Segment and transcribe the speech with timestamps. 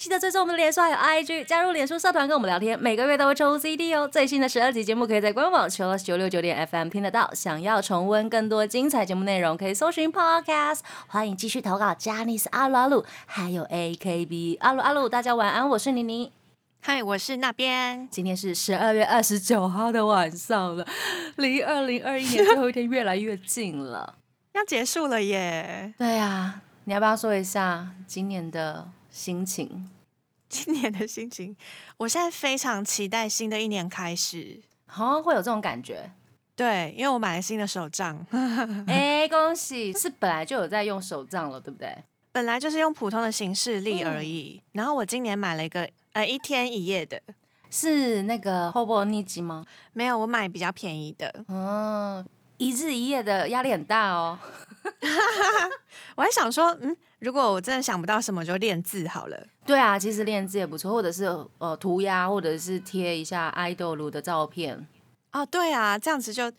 [0.00, 4.08] 记得追踪我们的脸书还有 IG，加入脸书社团跟我们聊天，每个月都会抽 CD 哦。
[4.08, 7.30] 最新的十二集节目可以在官网 Chillus 九六九点 FM 听得到。
[7.34, 10.78] 想要重温更多精彩节目内容，可以搜寻 Podcast。
[11.06, 15.06] 欢迎继续投稿 j a n i c e 阿鲁阿鲁，还有 AKB 阿鲁阿鲁。
[15.06, 16.32] 大家晚安，我是妮妮。
[16.80, 18.08] 嗨，我是那边。
[18.10, 20.86] 今天是十二月二十九号的晚上了，
[21.36, 24.14] 离二零二一年最后一天越来越近了。
[24.56, 25.92] 要结束了耶！
[25.98, 29.90] 对呀，你要不要说一下今年的心情？
[30.48, 31.56] 今年的心情，
[31.96, 34.60] 我现在非常期待新的一年开始。
[34.86, 36.10] 好像会有这种感觉。
[36.56, 38.26] 对，因为我买了新的手账，
[38.86, 39.92] 哎，恭喜！
[39.92, 41.96] 是本来就有在用手账了，对不对？
[42.32, 44.60] 本来就是用普通的行事历而已。
[44.72, 47.22] 然后我今年买了一个呃一天一夜的，
[47.70, 49.64] 是那个 Hobo 逆机吗？
[49.92, 51.44] 没有，我买比较便宜的。
[51.48, 52.26] 嗯，
[52.60, 54.38] 一日一夜的压力很大哦。
[56.14, 59.46] 我还想说，嗯，如果我真的想不到什么，就练字好了。
[59.64, 61.24] 对啊，其实练字也不错，或者是
[61.56, 64.86] 呃涂鸦，或者是贴一下爱豆卢的照片。
[65.32, 66.52] 哦，对啊，这样子就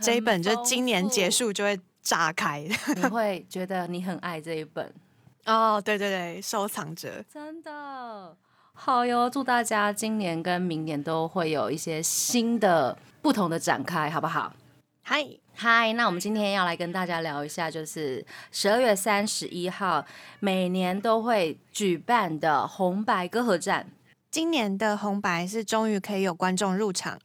[0.00, 2.68] 这一本就今年结束就会炸开。
[2.94, 4.92] 你会觉得你很爱这一本
[5.46, 8.36] 哦，对对对，收藏着，真的
[8.74, 9.30] 好哟！
[9.30, 14.52] 祝大家今年跟明年都会有一些新的不同的展开，好不好？
[15.12, 20.06] 嗨嗨，那我们今天要来跟大家聊一下，就是十二月三十一号
[20.38, 23.90] 每年都会举办的红白歌合战。
[24.30, 27.18] 今年的红白是终于可以有观众入场。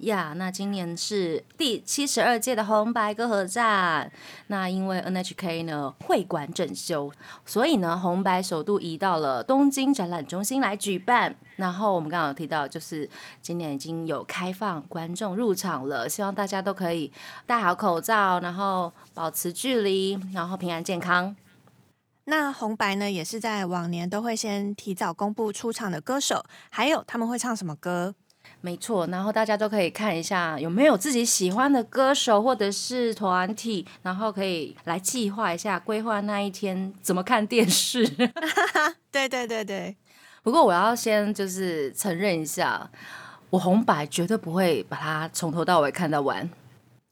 [0.00, 4.10] 呀，那今年是第七十二届的红白歌合战。
[4.46, 7.12] 那因为 NHK 呢会馆整修，
[7.44, 11.36] 所以呢红白首度移到了东京展览中心来举办。
[11.56, 13.08] 然后我们刚刚有提到，就是
[13.42, 17.12] 今年已经有开放观众入场了，希望大家都可以
[17.46, 21.36] 戴好口罩，然后保持距离，然后平安健康。
[22.24, 28.14] 那红白呢也是在往年都会先提早公布出场的歌手，还有他们会唱什么歌。
[28.62, 38.06] 没错，然后大家都可以看一下有没有自己喜欢的歌手或者是团体，然后可以来计划一下规划那一天怎么看电视。
[39.10, 39.96] 对对对对，
[40.42, 42.90] 不过我要先就是承认一下，
[43.48, 46.48] 我红白绝对不会把它从头到尾看到完。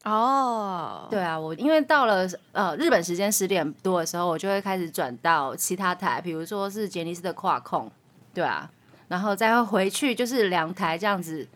[0.04, 7.90] 哦，对啊，我因为到了呃日本时间十点多的时候，我就会开始转到其他台，比如说是杰尼斯的跨控，
[8.34, 8.70] 对啊。
[9.08, 11.48] 然后再回去就是两台这样子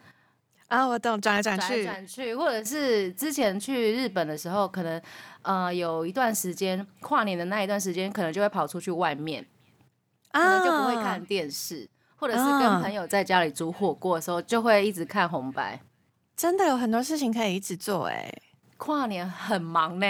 [0.68, 5.00] 啊，我懂，转来转去，转去，或者是之前去日本的时候，可能
[5.42, 9.44] 呃有一段时间跨年的那一段时间，可能就会跑出去外面，
[10.30, 11.86] 可能就不会看电视，
[12.16, 15.78] 或者是跟朋友在家里煮火锅的时候，就会一直看红白。
[16.34, 18.32] 真的有很多事情可以一直做，哎，
[18.78, 20.06] 跨年很忙呢。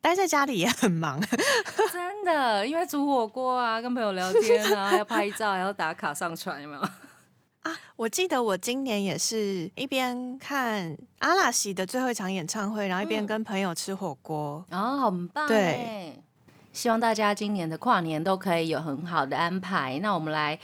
[0.00, 1.20] 待在家里也很忙，
[1.92, 6.80] 真的，因为煮火锅啊，跟朋友聊天啊，要拍照，还要打卡上传，有没有？
[7.62, 15.46] 啊，我记得我今年也是一边看阿拉西的最后一场演唱会，然后一边跟朋友吃火锅，哦，很棒。
[15.46, 16.18] 对，
[16.72, 19.98] 希望大家今年的跨年都可以有很好的安排。
[20.02, 20.58] 那我们来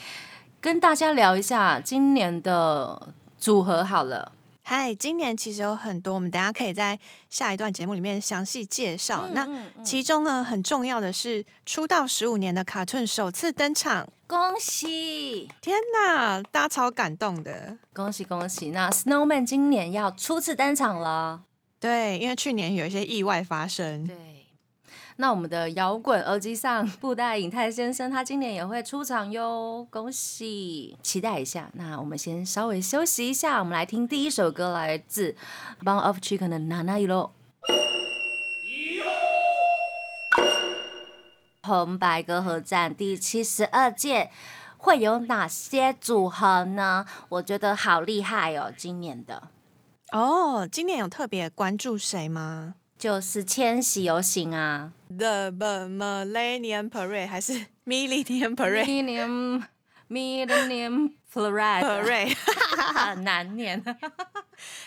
[0.63, 3.09] 跟大家聊一下今年的
[3.39, 4.33] 组合好了。
[4.69, 6.99] 嗨，今年其实有很多，我们等下可以在
[7.31, 9.29] 下一段节目里面详细介绍。
[9.29, 9.47] 那
[9.85, 15.49] 其中呢，很重要的是出道十五年的卡顿首次登场，恭喜！
[15.61, 18.71] 天哪，大家超感动的，恭喜恭喜！
[18.71, 21.45] 那 Snowman 今年要初次登场了，
[21.79, 24.36] 对，因为去年有一些意外发生，对。
[25.19, 31.71] 那我们的摇滚耳机上布袋影泰先生，他今年也会出场哟，恭喜，期待一下。
[31.73, 35.35] 那我们先稍微休息一下，我们来听第一首歌，来自
[35.83, 37.33] bongof Chicken 的《Nana o
[41.63, 44.31] 红白歌合战第七十二届
[44.77, 47.07] 会有哪些组合呢？
[47.31, 49.49] 我觉得好厉害哦，今年的。
[50.13, 52.75] 哦，今年有特别关注谁吗？
[52.99, 59.65] 就是千禧游行啊，The Millennium Parade 还是 Millennium Parade？Millennium
[60.09, 62.37] Millennium Parade，
[62.95, 63.83] 很 难念。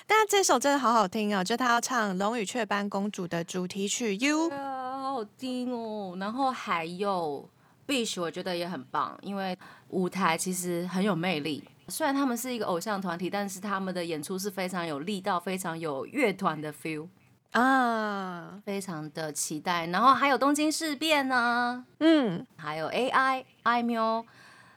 [0.08, 6.18] 但这首真的好好听哦，就他要唱《龙与雀斑公主》的主题曲 You，好好听哦。
[6.20, 7.50] 然后还有
[7.86, 9.58] Bish，我觉得也很棒，因为
[9.90, 11.64] 舞台其实很有魅力。
[11.88, 17.08] 虽然他们是一个偶像团体，但是他们的演出是非常有力道，非常有乐团的 feel。
[17.52, 24.26] 啊，非常的期待，然后还有东京事变呢，嗯，还有 AI i m u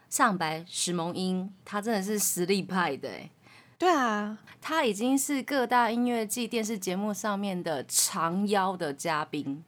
[0.09, 3.31] 上白史萌英，他真的是实力派的哎，
[3.79, 9.63] 对啊，他已经是各大音乐季电视节目上面的长腰的嘉宾。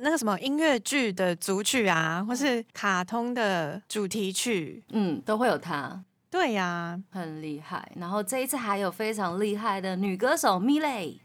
[0.00, 7.90] 那个什么音乐剧的主曲啊，或是卡通的主题曲，嗯，都会有他，对呀、很厉害。
[7.96, 11.18] 然后这一次还有非常厉害的女歌手米蕾，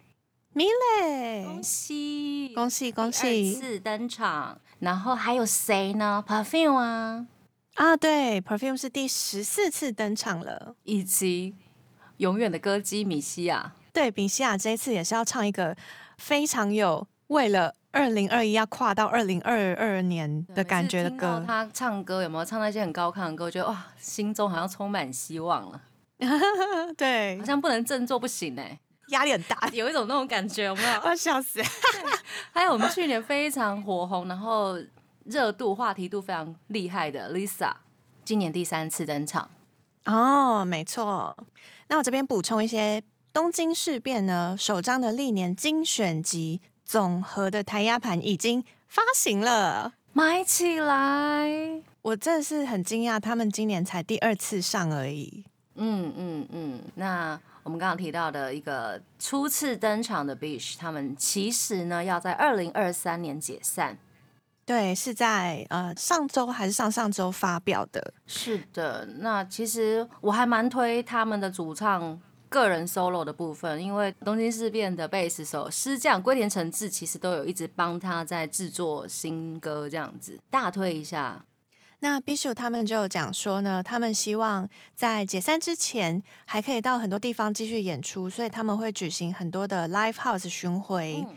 [0.54, 4.60] 米蕾恭，喜恭喜恭喜次登场。
[4.80, 7.26] 然后还有谁呢？Perfume 啊，
[7.76, 7.98] 啊！
[7.98, 10.76] 对，Perfume 是第十四次登场了。
[10.84, 11.56] 以及
[12.18, 13.74] 永远的歌姬米西亚。
[13.92, 15.76] 对，米西亚这一次也是要唱一个
[16.18, 21.44] 非常有为了二零二一要跨到二零二二年的感觉的歌。
[21.48, 23.50] 他唱歌有没有唱那些很高亢的歌？
[23.50, 25.82] 觉得哇，心中好像充满希望了，
[26.98, 28.80] 对好，像不能振作不行哎，
[29.14, 31.00] 压力很大， 有一种那种感觉，有没有？
[31.02, 31.62] 我要笑死。
[32.52, 34.78] 还有我们去年非常火红，然后
[35.26, 37.72] 热度、话题度非常厉害的 Lisa，
[38.26, 39.50] 今年第三次登场。
[40.06, 41.36] 哦，没错。
[41.88, 43.02] 那我这边补充一些
[43.32, 49.94] 东京事变呢，首张的历年精选集总和的台压盘已经发行了。
[50.12, 51.82] 买起来！
[52.02, 55.46] 我真的是很惊讶，他们今年才第二次上而已。
[55.76, 56.82] 嗯嗯嗯。
[56.96, 63.98] 那我们刚刚提到的一个初次登场的 Beach，他们其实呢要在二零二三年解散。
[64.66, 68.14] 对，是在呃上周还是上上周发表的。
[68.26, 72.18] 是的，那其实我还蛮推他们的主唱
[72.48, 81.44] 个人 solo 的部分，因为东京事变的贝斯手师匠龟田诚志其实都有一直帮他在制作新歌，这样子大推一下。
[82.04, 91.26] 那 Bishu 他们就有讲说呢，他们希望在解散之前还可以到很多地方继续演出，所以他们会举行很多的 live house 巡回。
[91.26, 91.36] 嗯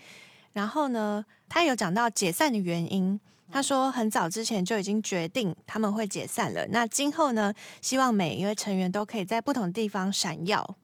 [0.54, 3.20] 然后呢，他有讲到解散的原因。
[3.52, 6.66] 他说很早之前就已经决定他们会解散了。
[6.70, 10.76] 那今后呢，希望每一位成员都可以在不同地方闪耀。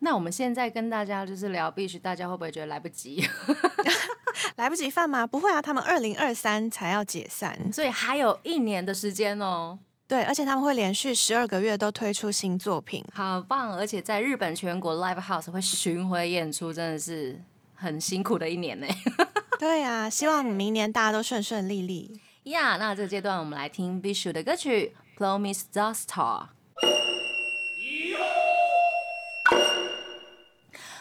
[0.00, 3.24] 那我们现在跟大家就是聊 Bish，大家会不会觉得来不及？
[4.56, 5.26] 来不及放吗？
[5.26, 7.58] 不会啊，他们二零二三才要解散。
[7.72, 13.04] 所以还有一年的时间哦，对，而且他们会连续十二个月都推出新作品。
[13.12, 13.74] 好棒！
[13.76, 17.40] 而且在日本全国 live house 会巡回演出，真的是
[17.74, 18.86] 很辛苦的一年呢。
[19.58, 22.20] 对啊，希望明年大家都顺顺利利。
[22.44, 26.48] 呀那这个阶段我们来听 Bishu 的歌曲《Promise the Star》。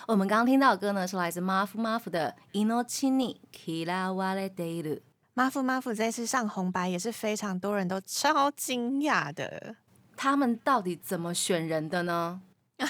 [0.06, 2.36] 我们刚刚听到的歌呢，是来自 Maf Maf 的
[2.66, 4.96] 《Inochi ni Kila Wale Deiru》。
[5.34, 9.76] 马夫马夫这次上红白也是非常多人都超惊讶的，
[10.18, 12.42] 他们到底怎么选人的呢？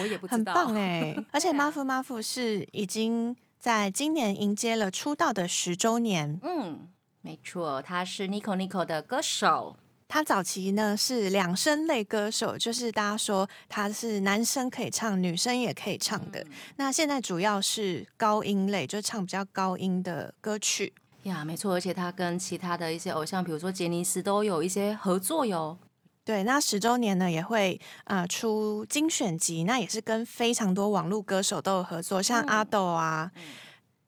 [0.00, 0.54] 我也不知道很道。
[0.54, 1.16] 棒哎！
[1.30, 6.40] 而且对啊马夫马夫是已经在今年迎接了出道的十周年。
[6.42, 6.88] 嗯，
[7.20, 9.76] 没错，他是 Nico Nico 的歌手。
[10.08, 16.40] 他早期呢是两声类歌手，就是大家说他是男生可以唱，女生也可以唱的。
[16.40, 20.92] 嗯那现在主要是高音类，就唱比较高音的歌曲。
[21.24, 25.76] 呀，没错，而且他跟其他的一些偶像，比如说杰尼斯，都有一些合作哟。
[26.24, 33.30] 对，那十周年呢也会呃出精选集，那也是跟非常多网络歌手都有合作，像嗯阿豆啊，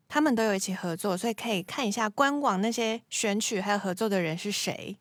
[0.09, 4.97] 他们都有一起合作，所以可以看一下官网那些选曲还有合作的人是谁。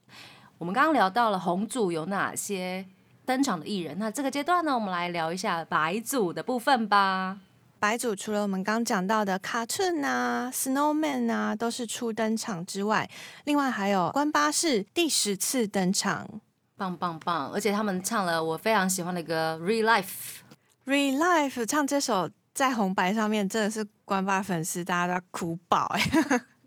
[0.58, 2.86] 我们刚刚聊到了红组有哪些
[3.26, 7.38] 登场的艺人，那这个阶段呢，我们来聊一下白组的部分吧。
[7.80, 13.08] 白组除了我们刚讲到的卡顿啊、Snowman 啊，都是初登场之外，
[13.44, 16.28] 另外还有关巴士第十次登场
[16.76, 17.52] 棒棒棒！
[17.52, 20.06] 而且他们唱了我非常喜欢的歌《Real Life》。
[20.88, 26.02] ，Real Life 唱这首在红白上面真的是关巴粉丝大家都要哭爆哎、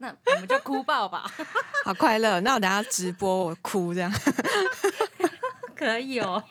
[0.02, 1.30] 那我们就哭爆吧，
[1.84, 2.40] 好快乐！
[2.40, 4.10] 那我等下直播我哭这样。
[5.76, 6.42] 可以哦。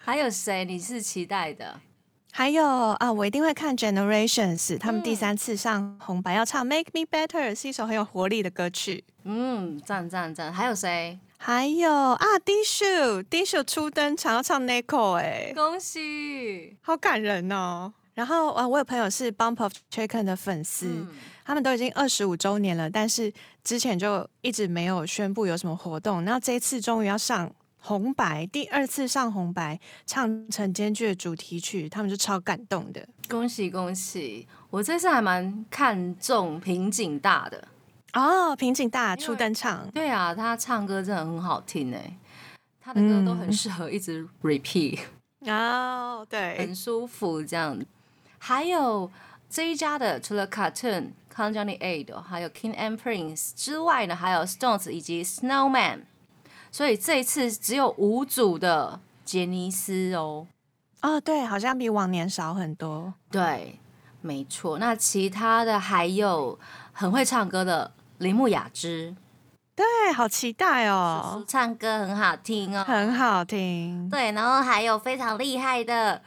[0.00, 1.80] 还有谁你是期待的？
[2.32, 9.04] 还有啊，我一定会看 Generations，他们第嗯三次上红白要唱《Make Me Better》，是一首很有活力的歌曲。
[9.24, 10.52] 嗯，赞赞赞！
[10.52, 11.18] 还有谁？
[11.36, 16.76] 还有啊 d i s h u d i s h u 初登场要唱 Nico，哎、恭喜！
[16.82, 17.92] 好感人哦。
[18.20, 21.08] 然后啊，我有朋友是 Bump of Chicken 的粉丝，嗯，
[21.42, 23.32] 他们都已经二十五周年了，但是
[23.64, 33.08] 之前就一直没有宣布有什么活动，然后这一次终于要上红白，第二次上红白，唱成间剧的主题曲，他们就超感动的。
[33.26, 34.46] 恭喜恭喜！
[34.68, 37.68] 我这次还蛮看重平井大的。
[38.12, 42.18] 哦，平井大初登场，对啊，他唱歌真的很好听哎，
[42.82, 44.98] 他的歌都很嗯适合一直 repeat，、
[45.46, 47.80] 哦，对很，舒服这样。
[48.42, 49.10] 还有
[49.50, 56.00] 这一家的，除了 Cartoon、c o n j o n y Aid，还有 King and Prince 之外呢，还有 Stones 以及 Snowman。
[56.72, 60.46] 所以这一次只有五组的杰尼斯哦。
[61.02, 63.12] 哦，对，好像比往年少很多。
[63.30, 63.78] 对，
[64.22, 64.78] 没错。
[64.78, 66.58] 那其他的还有
[66.92, 69.14] 很会唱歌的铃木雅之，
[69.74, 74.08] 对，好期待哦，唱歌很好听哦，很好听。
[74.08, 76.22] 对，然后还有非常厉害的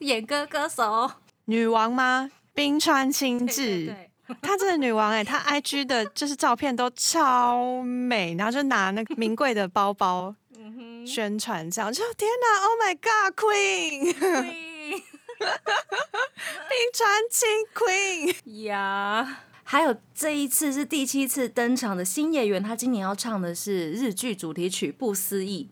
[0.00, 1.10] 演歌歌手
[1.46, 2.30] 女王吗？
[2.54, 3.94] 冰川清对志，
[4.40, 15.02] 她真的女王哎、她 IG 的就是照片都超美，然后就拿那个名贵的包包嗯宣传，这样就天哪，Oh my God，Queen，对
[15.38, 19.40] 冰川清 Queen，呀。
[19.68, 25.68] 还有这一次是第七次登场的新演员，他今年要唱的是日剧主题曲《不思议》。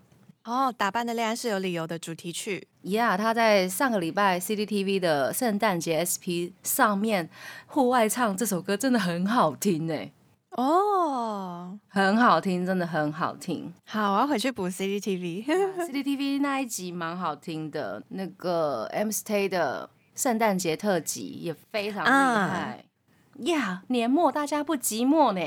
[0.50, 7.30] 哦，打扮的恋爱是有理由的主题曲，Yeah，他在上个礼拜 CCTV 的圣诞节 SP 上面
[7.64, 10.12] 户外唱这首歌，真的很好听哎，
[10.50, 13.72] 哦，很好听，真的很好听。
[13.86, 15.46] 好，我要回去补 CCTV。
[15.88, 22.84] CCTV 那一集蛮好听的，那个 M Stay 的圣诞节特辑也非常厉害。
[23.38, 25.40] 呀年末大家不寂寞呢，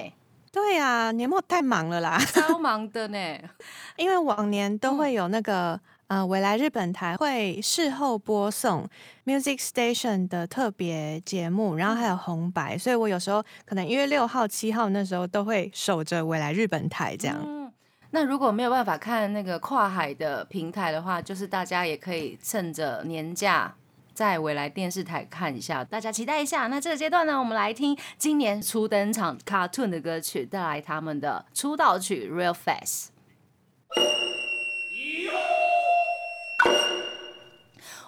[0.51, 3.17] 对呀、年末太忙了啦，超忙的呢。
[3.95, 5.79] 因为往年都会有那个。
[6.07, 8.87] 呃，未来日本台会事后播送
[9.25, 17.37] Music Station 的特别节目，然后还有红白，所以我有时候可能一月六号、七号那时候都会守着未来日本台这样。
[17.45, 17.71] 嗯，
[18.11, 23.75] 那如果没有办法看那个跨海的平台的话，就是大家也可以趁着年假。
[24.13, 26.65] 在未来电视台看一下，大家期待一下。
[26.65, 33.09] 那这个阶段呢，我们来听今年初登场 Cartoon 的歌曲，带来他们的出道曲《Real Fast》。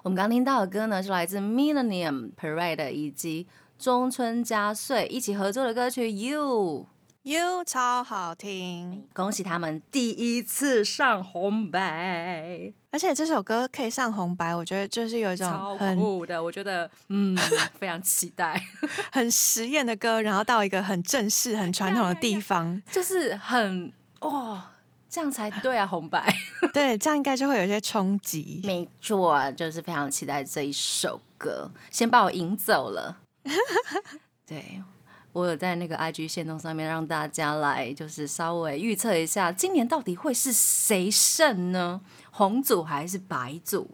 [0.03, 6.85] 我们刚听到的歌呢，是来自 Millennium Parade 以及中村佳穗一起合作的歌曲《You》。
[7.23, 17.37] You 超好听，恭喜他们第一次上红白，而且这首歌可以上红白，我觉得就是有一超种很酷的，我觉得嗯
[17.77, 18.59] 非常期待，
[19.11, 23.91] 很实验的歌，然后到一个很正式、很传统的地方，就是很
[24.21, 24.71] 哇、
[25.09, 26.31] 这样才对啊， 红白。
[26.73, 28.61] 对，这样应该就会有一些冲击。
[28.63, 33.17] 没错，就是非常期待这一首歌，先把我引走了。
[34.45, 34.83] 对。
[35.31, 42.01] 我有在那个 IG 线动上面让大家来，就是稍微预测一下，今年到底会是谁胜呢？
[42.31, 43.91] 红组还是白组？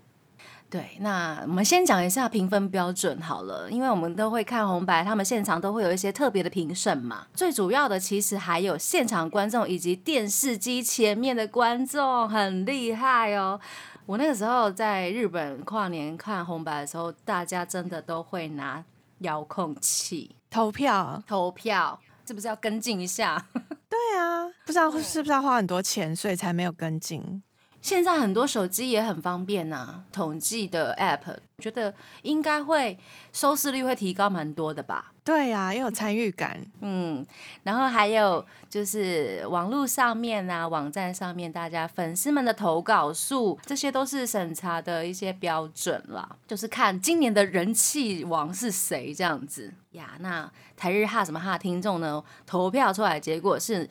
[0.69, 7.25] 对，那我们先讲一下评分标准好了，因为我们都会看红白，他们现场都会有一些特别的评审嘛。
[7.33, 13.59] 最主要的其实还有现场观众以及电视机前面的观众，很厉害哦。
[14.05, 18.83] 我那个时候在日本跨年看红白的时候，大家真的都会拿
[19.19, 23.47] 遥控器投票，投票，是不是要跟进一下？
[23.87, 27.41] 对啊，不知道是不是要花很多钱，所以才没有跟进。
[27.85, 32.97] 现在很多手机也很方便呐、统计的 App，我觉得应该会
[33.31, 35.13] 收视率会提高蛮多的吧。
[35.23, 36.59] 对呀、也有参与感。
[36.81, 37.23] 嗯，
[37.61, 50.13] 然后还有就是网络上面啊，网站上面大家粉丝们的投稿数，这些都是审查的一些标准啦，就是看今年的人气王是谁这样子呀。
[50.21, 53.87] 那台日哈什么哈的听众呢，投票出来的结果是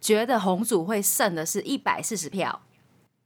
[0.00, 2.60] 觉得红组会胜的是一百四十票，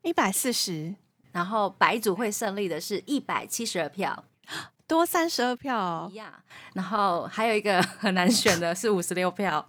[0.02, 0.95] 一百四十
[1.33, 4.25] 然后白组会胜利的是一百七十二票。
[4.88, 6.42] 多三十二票哦呀，
[6.75, 9.64] 然后还有一个很难选的 是五十六票，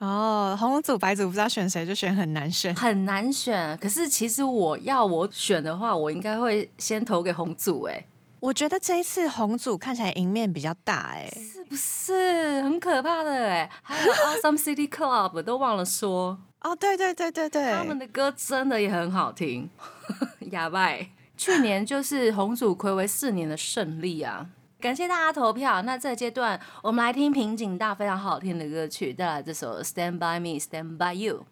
[0.00, 2.74] 哦，红组白组不知道选谁，就选很难选。
[2.76, 3.74] 很难选。
[3.78, 8.04] 可是其实我要我选的话，我应该会先投给红组，哎，
[8.40, 13.30] 我觉得这一次红组看起来赢面比较大，哎，是不是很可怕的？
[13.32, 19.69] 哎，还有 Awesome City Club 都忘了说，哦，对对对对对，他们的歌真的也很好听，
[20.51, 20.89] 哑巴。
[21.37, 24.47] 去年就是红组暌违四年的胜利啊！
[24.79, 25.81] 感谢大家投票。
[25.81, 31.45] 那这个阶段，我们来听平井大非常好听的歌曲，带来这首《Stand by Me, Stand by You》。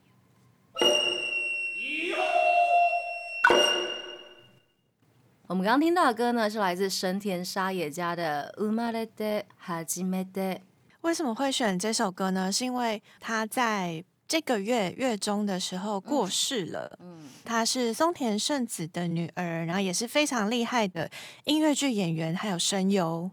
[5.48, 10.56] 我们刚刚听到的歌呢，是来自神田沙也加的《生まれて初めて》。
[11.02, 12.52] 为什么会选这首歌呢？
[12.52, 16.99] 是因为他在 这个月月中的时候过世了。
[17.01, 21.11] 嗯，她是松田圣子的女儿，然后也是非常厉害的
[21.45, 23.31] 音乐剧演员，还有声优。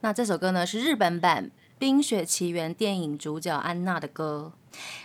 [0.00, 1.46] 那这首歌呢是日本版
[1.78, 4.52] 《冰雪奇缘》电影主角安娜的歌。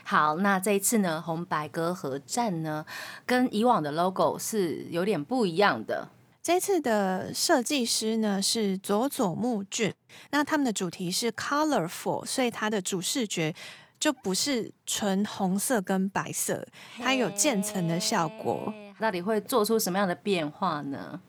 [0.03, 2.86] 好，那这一次呢，红白歌合战呢，
[3.25, 6.10] 跟以往的 logo 是有点不一样的。
[6.44, 9.94] 这次的设计师呢是佐佐木俊，
[10.32, 13.56] 那他们的主题是 colorful，所以它的主视觉
[14.03, 16.67] 就不是纯红色跟白色，
[16.98, 18.65] 它有渐层的效果。
[18.75, 18.93] 嘿。
[19.00, 21.22] 到底会做出什么样的变化呢？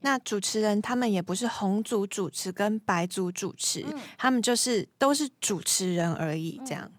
[0.00, 6.90] 那主持人他们也不是红组主持跟白组主持，嗯他们就是都是主持人而已，这样。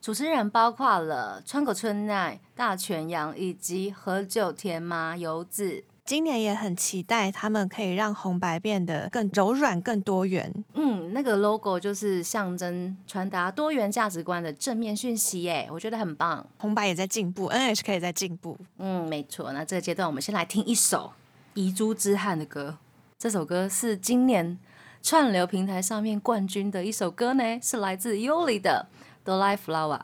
[0.00, 5.84] 主持人包括了川口春奈、大泉洋以及何久田麻由子。
[6.06, 10.54] 今年也很期待他们可以让红白变得更柔软、更多元。
[10.74, 16.46] 嗯，那个 logo 就是象征传达多元价值观的正面讯息，耶，我觉得很棒。
[16.58, 18.56] 红白也在进步，NHK 也在进步。
[18.78, 19.52] 嗯，没错。
[19.52, 21.12] 那这个阶段，我们先来听一首
[21.54, 22.78] 遗珠之憾的歌。
[23.18, 24.56] 这首歌是今年
[25.02, 28.86] 串流平台上面冠军的一首歌呢，是来自 Yuli 的
[29.24, 29.98] 《The Life Flower》。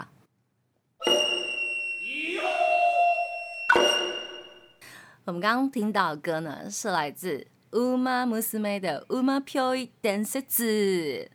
[5.24, 11.28] 我们刚刚听到的歌呢，是来自 Uma Musume 的 Uma Pyoi Dance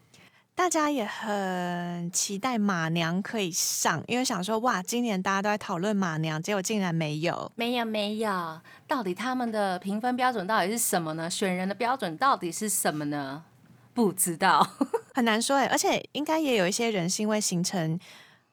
[0.54, 7.50] 大家也很期待马娘可以上，因为想说哇，今年大家都在讨论马娘，结果竟然没有。
[7.56, 11.30] 没有没有，到底他们的评分标准到底是什么呢？
[11.30, 13.46] 选人的标准到底是什么呢？
[13.94, 14.68] 不知道。
[15.14, 17.98] 很难说哎，而且应该也有一些人是因为行程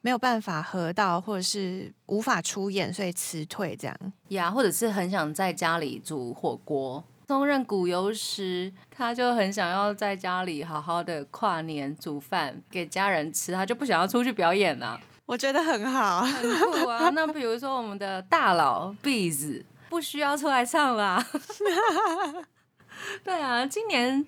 [0.05, 3.97] 没有办法合到，或者是无法出演，所以辞退这样。
[4.29, 7.03] 呀或者是很想在家里煮火锅。
[7.27, 17.09] 松任谷由实，他就很想要在家里好好的跨年煮饭给家人吃，他就不想要出去表演啊，我觉得很好，很酷啊。
[17.09, 21.27] 那比如说我们的大佬 Bees 不需要出来唱啦。
[23.25, 24.25] 对啊，今年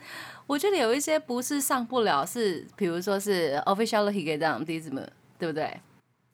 [0.47, 5.07] 我觉得有一些不是上不了，是比如说是 official h i g e d o n d i s m
[5.39, 5.81] 对不对？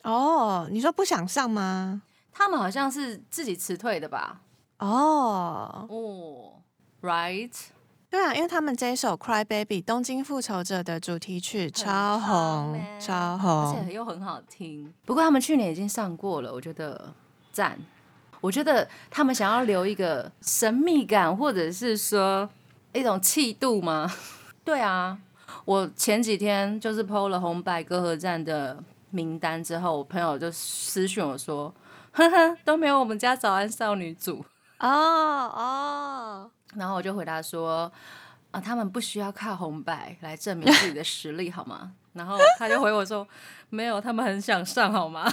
[0.02, 2.02] 哦，你说不想上吗？
[2.32, 4.40] 他们好像是自己辞退的吧？
[4.78, 6.52] 哦，哦
[7.02, 7.52] ，right。
[8.10, 13.84] 对啊，因为他们这一首《Cry Baby》东京复仇者的主题曲超红，超红而。
[13.86, 14.92] 且又很好听。
[15.06, 17.14] 不过他们去年已经上过了，我觉得
[17.52, 17.78] 赞。
[18.40, 22.48] 我觉得他们想要留一个神秘感，或者是说
[22.92, 24.10] 一种气度吗？
[24.64, 25.16] 对啊，
[25.64, 31.72] 我前几天就是 PO 了红白歌合战的名单之后，我朋友就私讯我说
[32.12, 34.44] ：“呵呵，都没有我们家早安少女组。
[34.80, 37.90] 哦哦，” 然后我就回答说
[38.50, 43.26] ：“啊，他们不需要靠红白来证明自己的 实力，好吗？”然后他就回我说
[43.70, 45.30] ：“没有，他们很想上，好吗？”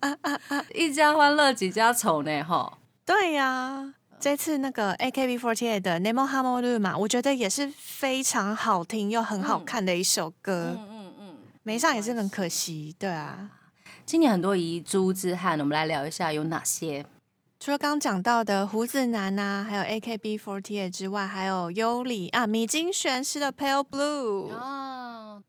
[0.74, 2.78] 一家欢乐几家愁呢，哈。
[3.04, 10.99] 对呀、这次那个 AKB48 的《Nemo Hamoru》嘛，我觉得也是非常好听又很好看的一首歌，嗯嗯嗯。
[11.62, 12.94] 没上也是很可惜。
[12.98, 13.50] 对啊，
[14.06, 17.04] 今年很多遗珠之憾，我们来聊一下有哪些。
[17.58, 24.50] 除了刚刚讲到的胡子男啊，还有 AKB48 之外，还有优里啊，米津玄师的《Pale Blue》。
[24.54, 25.42] 哦，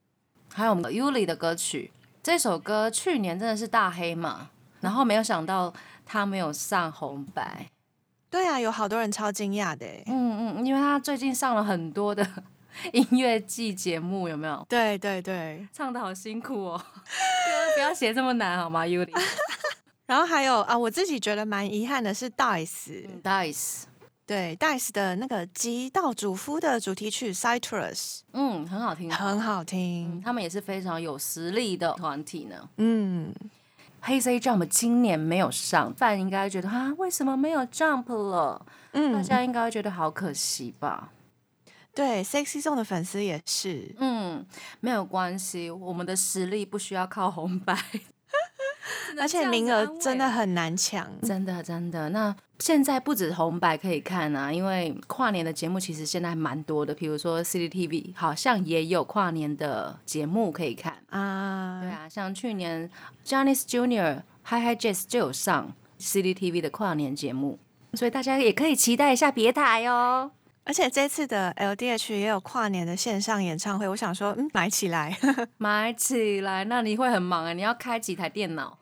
[0.54, 4.50] 还有我们的 Yuli 的歌曲，这首歌去年真的是大黑马，
[4.82, 5.74] 然后没有想到
[6.06, 7.68] 他没有上红白。
[8.30, 10.04] 对啊，有好多人超惊讶的欸。
[10.08, 12.28] 嗯嗯，因为他最近上了很多的
[12.94, 14.66] 音乐季节目，有没有？
[14.70, 19.12] 对对对，唱的好辛苦哦， 歌不要写这么难好吗，Yuli？
[20.08, 23.84] 然后还有啊，我自己觉得蛮遗憾的是 Dice，、Dice，
[24.26, 27.94] 对 Dice 的那个极道主夫的主题曲《Citrus》
[28.34, 29.10] 嗯，很好听。
[29.12, 30.22] 很好嗯，听。
[30.24, 32.70] 他们也是非常有实力的团体呢。
[32.78, 33.34] 嗯，
[34.02, 38.66] 黑 C Jump 今年没有上，范应该觉得啊，为什么没有 Jump 了？
[38.94, 41.10] 嗯大嗯，家应该会觉得好可惜吧？
[41.94, 43.94] 对，Sexy Zone 的粉丝也是。
[44.00, 44.46] 嗯，
[44.80, 47.78] 没有关系，我们的实力不需要靠红白，
[49.20, 51.10] 而且名额真的很难抢。
[51.22, 52.10] 真的真的。
[52.10, 60.96] 那现在不止红白可以看啊，因为跨年的节目其实现在还蛮多的，比如说 CCTV 好像也有跨年的节目可以看。
[61.10, 62.90] 啊，对啊，像去年
[63.26, 67.60] Johnny's Junior Hi Hi Jazz 就有上 CCTV 的跨年节目，
[67.96, 70.32] 所以大家也可以期待一下别台哦。
[70.64, 75.18] 而且这次的 LDH 也有跨年的线上演唱会，我想说，嗯，买起来。
[75.58, 77.54] 买起来，那你会很忙啊！
[77.54, 78.78] 你要开几台电脑？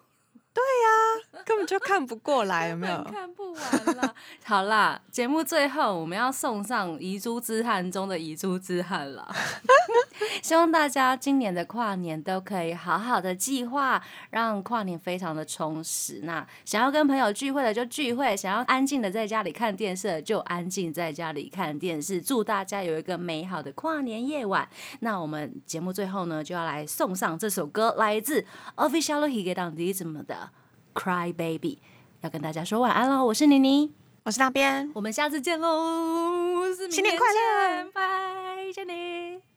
[1.45, 3.03] 根本就看不过来， 有没有？
[3.03, 4.13] 看不完啦。
[4.45, 9.33] 好啦，节目最后我们要送上遗珠之憾中的遗珠之憾了。
[10.41, 16.21] 希望大家今年的跨年都可以好好的计划，让跨年非常的充实。
[16.23, 22.21] 那想要跟朋友聚会的就聚会，想要安静的在家里看电视的就安静在家里看电视。
[22.21, 24.67] 祝大家有一个美好的跨年夜晚。
[24.99, 30.35] 那我们节目最后呢，就要来送上这首歌，来自 Official Higedandism 的
[30.99, 31.75] 《Cry Baby》，
[32.19, 33.23] 要跟大家说晚安喽。
[33.23, 33.89] 我是妮妮，
[34.23, 39.48] 我是那边，我们下次见喽，新年快乐见，拜，珍妮。